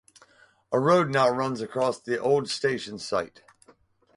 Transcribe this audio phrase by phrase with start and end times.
[0.71, 3.43] A road now runs across the old station site.